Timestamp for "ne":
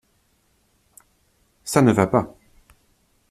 1.83-1.91